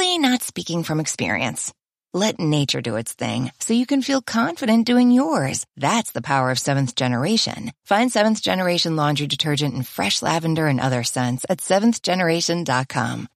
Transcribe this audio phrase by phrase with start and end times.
[0.00, 1.72] Not speaking from experience.
[2.14, 5.66] Let nature do its thing so you can feel confident doing yours.
[5.76, 7.72] That's the power of seventh generation.
[7.84, 13.28] Find seventh generation laundry detergent in fresh lavender and other scents at seventhgeneration.com.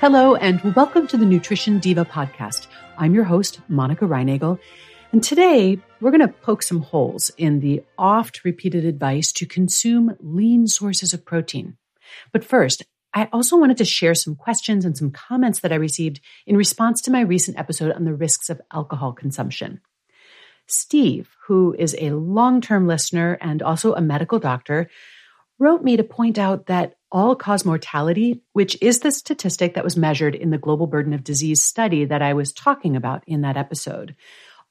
[0.00, 2.66] Hello, and welcome to the Nutrition Diva podcast.
[2.98, 4.58] I'm your host, Monica Reinagel.
[5.12, 10.16] And today we're going to poke some holes in the oft repeated advice to consume
[10.20, 11.76] lean sources of protein.
[12.32, 16.20] But first, I also wanted to share some questions and some comments that I received
[16.46, 19.80] in response to my recent episode on the risks of alcohol consumption.
[20.68, 24.88] Steve, who is a long term listener and also a medical doctor,
[25.58, 29.96] wrote me to point out that all cause mortality, which is the statistic that was
[29.96, 33.56] measured in the global burden of disease study that I was talking about in that
[33.56, 34.14] episode,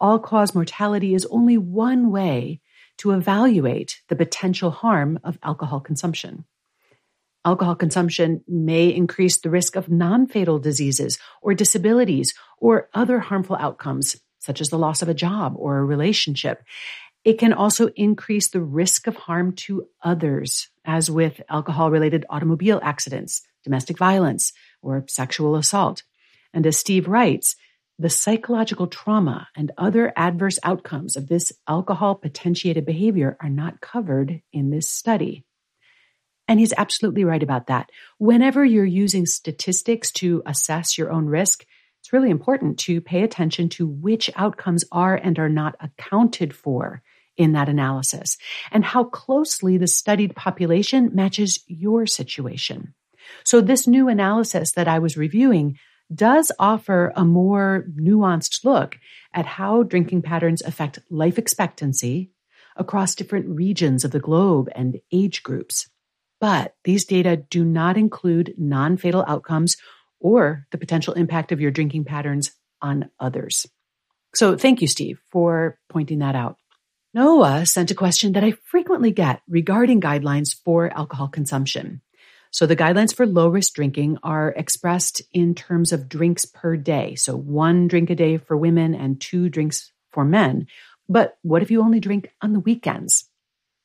[0.00, 2.60] all cause mortality is only one way
[2.98, 6.44] to evaluate the potential harm of alcohol consumption.
[7.44, 13.56] Alcohol consumption may increase the risk of non fatal diseases or disabilities or other harmful
[13.56, 16.62] outcomes, such as the loss of a job or a relationship.
[17.24, 22.80] It can also increase the risk of harm to others, as with alcohol related automobile
[22.82, 26.02] accidents, domestic violence, or sexual assault.
[26.52, 27.56] And as Steve writes,
[27.98, 34.40] the psychological trauma and other adverse outcomes of this alcohol potentiated behavior are not covered
[34.52, 35.44] in this study.
[36.46, 37.90] And he's absolutely right about that.
[38.18, 41.64] Whenever you're using statistics to assess your own risk,
[42.00, 47.02] it's really important to pay attention to which outcomes are and are not accounted for
[47.36, 48.38] in that analysis
[48.72, 52.94] and how closely the studied population matches your situation.
[53.44, 55.78] So this new analysis that I was reviewing
[56.14, 58.98] does offer a more nuanced look
[59.34, 62.30] at how drinking patterns affect life expectancy
[62.76, 65.88] across different regions of the globe and age groups.
[66.40, 69.76] But these data do not include non fatal outcomes
[70.20, 73.66] or the potential impact of your drinking patterns on others.
[74.34, 76.56] So thank you, Steve, for pointing that out.
[77.14, 82.02] Noah sent a question that I frequently get regarding guidelines for alcohol consumption.
[82.50, 87.14] So the guidelines for low risk drinking are expressed in terms of drinks per day.
[87.14, 90.66] So one drink a day for women and two drinks for men.
[91.08, 93.28] But what if you only drink on the weekends?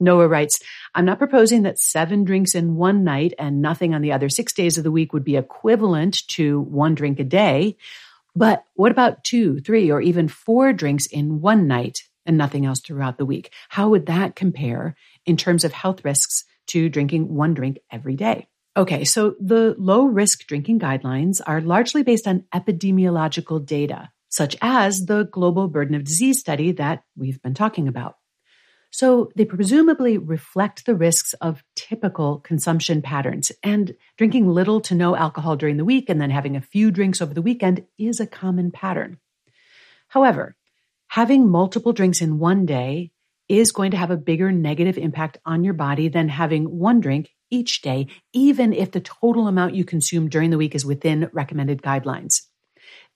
[0.00, 0.60] Noah writes,
[0.94, 4.54] I'm not proposing that seven drinks in one night and nothing on the other six
[4.54, 7.76] days of the week would be equivalent to one drink a day.
[8.34, 12.80] But what about two, three, or even four drinks in one night and nothing else
[12.80, 13.52] throughout the week?
[13.68, 14.96] How would that compare
[15.26, 18.48] in terms of health risks to drinking one drink every day?
[18.76, 25.06] Okay, so the low risk drinking guidelines are largely based on epidemiological data, such as
[25.06, 28.16] the global burden of disease study that we've been talking about.
[28.92, 33.52] So they presumably reflect the risks of typical consumption patterns.
[33.62, 37.20] And drinking little to no alcohol during the week and then having a few drinks
[37.20, 39.18] over the weekend is a common pattern.
[40.08, 40.56] However,
[41.08, 43.12] having multiple drinks in one day
[43.50, 47.30] is going to have a bigger negative impact on your body than having one drink
[47.50, 51.82] each day, even if the total amount you consume during the week is within recommended
[51.82, 52.42] guidelines.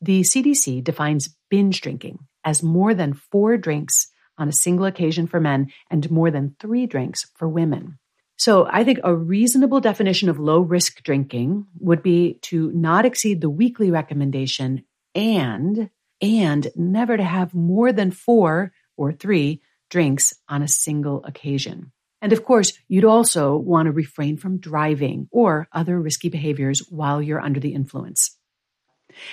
[0.00, 5.39] The CDC defines binge drinking as more than four drinks on a single occasion for
[5.39, 7.99] men and more than three drinks for women.
[8.37, 13.41] So I think a reasonable definition of low risk drinking would be to not exceed
[13.41, 19.61] the weekly recommendation and and never to have more than four or three
[19.94, 21.93] drinks on a single occasion.
[22.20, 27.23] And of course, you'd also want to refrain from driving or other risky behaviors while
[27.23, 28.37] you're under the influence.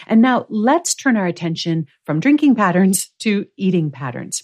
[0.05, 4.43] And now let's turn our attention from drinking patterns to eating patterns.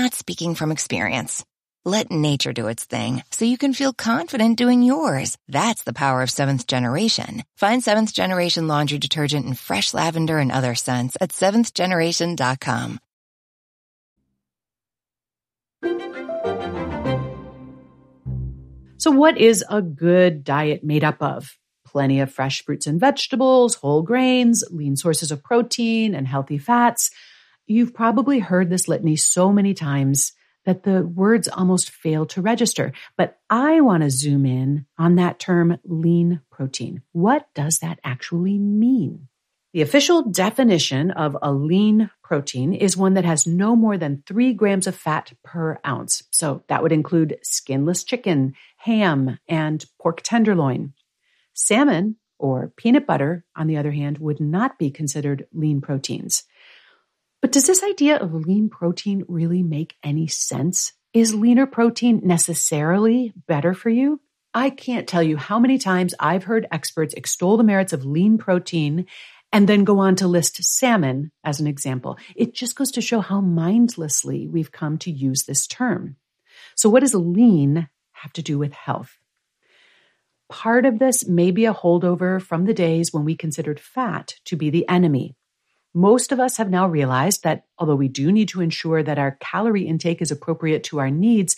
[0.00, 1.44] Not speaking from experience.
[1.84, 5.36] Let nature do its thing so you can feel confident doing yours.
[5.48, 7.42] That's the power of seventh generation.
[7.56, 12.98] Find seventh generation laundry detergent in fresh lavender and other scents at seventhgeneration.com.
[18.96, 21.58] So, what is a good diet made up of?
[21.84, 27.10] Plenty of fresh fruits and vegetables, whole grains, lean sources of protein, and healthy fats.
[27.70, 30.32] You've probably heard this litany so many times
[30.64, 32.92] that the words almost fail to register.
[33.16, 37.02] But I want to zoom in on that term lean protein.
[37.12, 39.28] What does that actually mean?
[39.72, 44.52] The official definition of a lean protein is one that has no more than three
[44.52, 46.24] grams of fat per ounce.
[46.32, 50.94] So that would include skinless chicken, ham, and pork tenderloin.
[51.54, 56.42] Salmon or peanut butter, on the other hand, would not be considered lean proteins.
[57.40, 60.92] But does this idea of lean protein really make any sense?
[61.14, 64.20] Is leaner protein necessarily better for you?
[64.52, 68.36] I can't tell you how many times I've heard experts extol the merits of lean
[68.36, 69.06] protein
[69.52, 72.18] and then go on to list salmon as an example.
[72.36, 76.16] It just goes to show how mindlessly we've come to use this term.
[76.76, 79.18] So, what does lean have to do with health?
[80.48, 84.56] Part of this may be a holdover from the days when we considered fat to
[84.56, 85.36] be the enemy.
[85.92, 89.36] Most of us have now realized that although we do need to ensure that our
[89.40, 91.56] calorie intake is appropriate to our needs,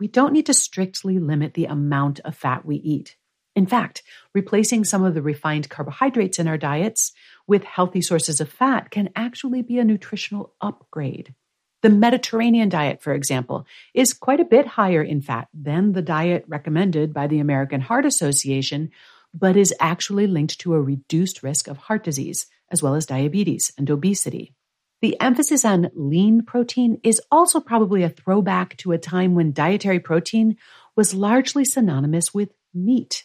[0.00, 3.16] we don't need to strictly limit the amount of fat we eat.
[3.54, 4.02] In fact,
[4.34, 7.12] replacing some of the refined carbohydrates in our diets
[7.46, 11.34] with healthy sources of fat can actually be a nutritional upgrade.
[11.82, 16.44] The Mediterranean diet, for example, is quite a bit higher in fat than the diet
[16.48, 18.90] recommended by the American Heart Association,
[19.34, 23.72] but is actually linked to a reduced risk of heart disease, as well as diabetes
[23.78, 24.52] and obesity.
[25.00, 30.00] The emphasis on lean protein is also probably a throwback to a time when dietary
[30.00, 30.56] protein
[30.94, 33.24] was largely synonymous with meat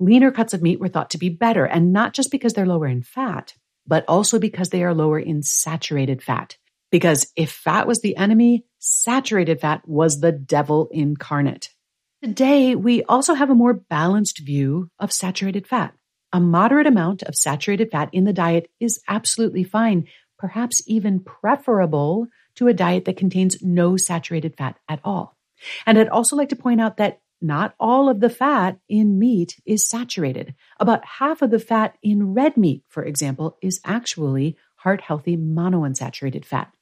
[0.00, 2.86] leaner cuts of meat were thought to be better, and not just because they're lower
[2.86, 3.54] in fat,
[3.86, 6.56] but also because they are lower in saturated fat.
[6.90, 11.70] Because if fat was the enemy, saturated fat was the devil incarnate.
[12.22, 15.94] Today, we also have a more balanced view of saturated fat.
[16.32, 20.06] A moderate amount of saturated fat in the diet is absolutely fine,
[20.38, 25.36] perhaps even preferable to a diet that contains no saturated fat at all.
[25.86, 29.60] And I'd also like to point out that not all of the fat in meat
[29.64, 30.54] is saturated.
[30.80, 36.44] About half of the fat in red meat, for example, is actually heart healthy monounsaturated
[36.44, 36.72] fat.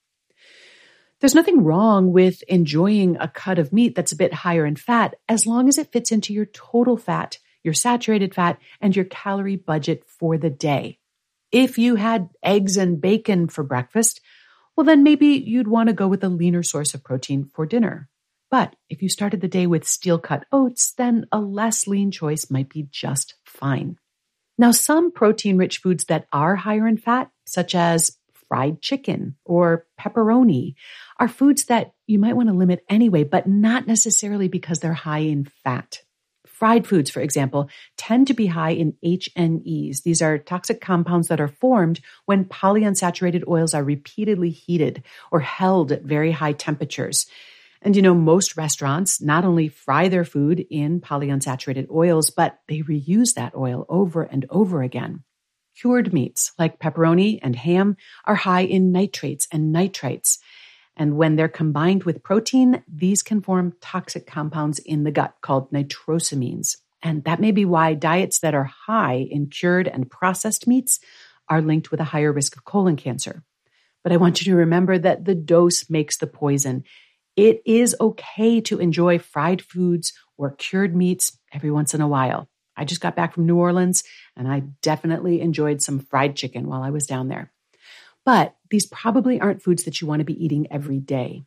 [1.20, 5.14] There's nothing wrong with enjoying a cut of meat that's a bit higher in fat
[5.28, 9.56] as long as it fits into your total fat, your saturated fat, and your calorie
[9.56, 10.98] budget for the day.
[11.52, 14.22] If you had eggs and bacon for breakfast,
[14.76, 18.08] well, then maybe you'd want to go with a leaner source of protein for dinner.
[18.50, 22.50] But if you started the day with steel cut oats, then a less lean choice
[22.50, 23.98] might be just fine.
[24.58, 28.16] Now, some protein rich foods that are higher in fat, such as
[28.48, 30.74] fried chicken or pepperoni,
[31.18, 35.18] are foods that you might want to limit anyway, but not necessarily because they're high
[35.18, 36.02] in fat.
[36.56, 40.04] Fried foods, for example, tend to be high in HNEs.
[40.04, 45.92] These are toxic compounds that are formed when polyunsaturated oils are repeatedly heated or held
[45.92, 47.26] at very high temperatures.
[47.82, 52.80] And you know, most restaurants not only fry their food in polyunsaturated oils, but they
[52.80, 55.24] reuse that oil over and over again.
[55.78, 60.38] Cured meats like pepperoni and ham are high in nitrates and nitrites.
[60.96, 65.70] And when they're combined with protein, these can form toxic compounds in the gut called
[65.70, 66.76] nitrosamines.
[67.02, 70.98] And that may be why diets that are high in cured and processed meats
[71.48, 73.44] are linked with a higher risk of colon cancer.
[74.02, 76.84] But I want you to remember that the dose makes the poison.
[77.36, 82.48] It is okay to enjoy fried foods or cured meats every once in a while.
[82.76, 84.04] I just got back from New Orleans
[84.36, 87.52] and I definitely enjoyed some fried chicken while I was down there.
[88.26, 91.44] But these probably aren't foods that you want to be eating every day.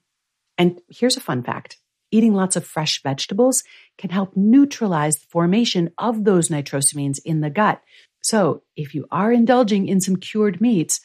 [0.57, 1.77] And here's a fun fact
[2.11, 3.63] eating lots of fresh vegetables
[3.99, 7.83] can help neutralize the formation of those nitrosamines in the gut.
[8.21, 11.01] So if you are indulging in some cured meats,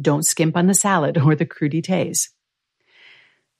[0.00, 2.30] don't skimp on the salad or the crudités.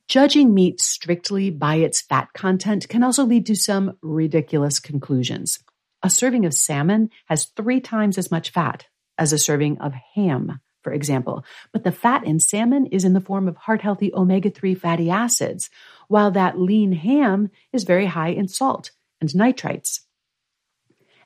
[0.08, 5.60] Judging meat strictly by its fat content can also lead to some ridiculous conclusions.
[6.02, 8.87] A serving of salmon has three times as much fat
[9.18, 13.21] as a serving of ham, for example, but the fat in salmon is in the
[13.21, 15.68] form of heart healthy omega 3 fatty acids,
[16.09, 18.90] while that lean ham is very high in salt
[19.21, 20.00] and nitrites.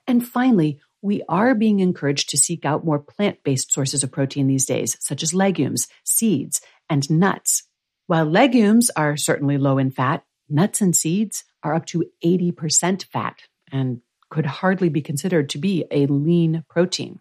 [0.05, 4.49] And finally, we are being encouraged to seek out more plant based sources of protein
[4.49, 7.63] these days, such as legumes, seeds, and nuts.
[8.09, 13.43] While legumes are certainly low in fat, nuts and seeds are up to 80% fat.
[13.71, 17.21] And could hardly be considered to be a lean protein.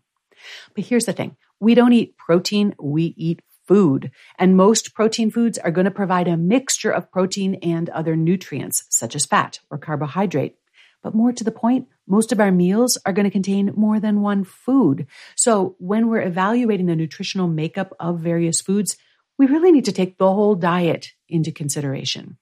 [0.73, 4.11] But here's the thing we don't eat protein, we eat food.
[4.37, 8.83] And most protein foods are going to provide a mixture of protein and other nutrients,
[8.89, 10.55] such as fat or carbohydrate.
[11.03, 14.21] But more to the point, most of our meals are going to contain more than
[14.21, 15.07] one food.
[15.35, 18.97] So when we're evaluating the nutritional makeup of various foods,
[19.37, 22.37] we really need to take the whole diet into consideration.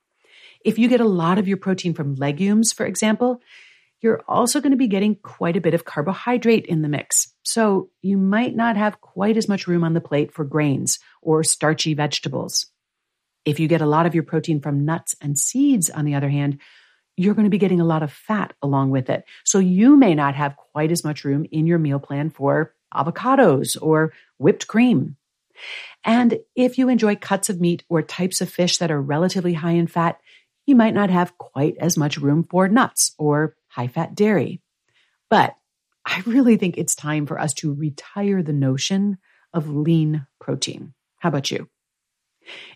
[0.66, 3.42] If you get a lot of your protein from legumes, for example,
[4.02, 7.34] you're also going to be getting quite a bit of carbohydrate in the mix.
[7.44, 11.44] So you might not have quite as much room on the plate for grains or
[11.44, 12.68] starchy vegetables.
[13.46, 16.30] If you get a lot of your protein from nuts and seeds, on the other
[16.30, 16.60] hand,
[17.18, 19.26] you're going to be getting a lot of fat along with it.
[19.44, 23.78] So you may not have quite as much room in your meal plan for avocados
[23.82, 25.18] or whipped cream.
[26.06, 29.72] And if you enjoy cuts of meat or types of fish that are relatively high
[29.72, 30.20] in fat,
[30.66, 34.62] you might not have quite as much room for nuts or high fat dairy.
[35.30, 35.56] But
[36.06, 39.18] I really think it's time for us to retire the notion
[39.54, 40.94] of lean protein.
[41.20, 41.70] How about you?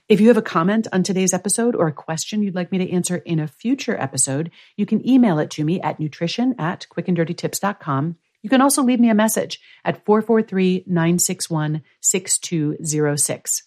[0.08, 2.92] If you have a comment on today's episode or a question you'd like me to
[2.92, 8.18] answer in a future episode, you can email it to me at nutrition at quickanddirtytips.com.
[8.42, 13.64] You can also leave me a message at 443 961 6206.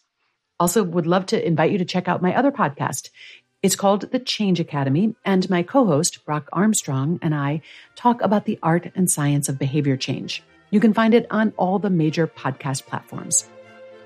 [0.58, 3.10] Also, would love to invite you to check out my other podcast.
[3.62, 7.62] It's called The Change Academy, and my co host, Brock Armstrong, and I
[7.94, 10.42] talk about the art and science of behavior change.
[10.70, 13.48] You can find it on all the major podcast platforms.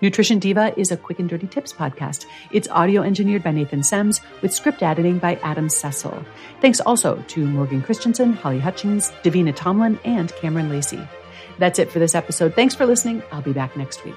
[0.01, 2.27] Nutrition Diva is a quick and dirty tips podcast.
[2.53, 6.25] It's audio engineered by Nathan Semes with script editing by Adam Cecil.
[6.61, 11.07] Thanks also to Morgan Christensen, Holly Hutchings, Davina Tomlin, and Cameron Lacey.
[11.59, 12.55] That's it for this episode.
[12.55, 13.23] Thanks for listening.
[13.33, 14.17] I'll be back next week.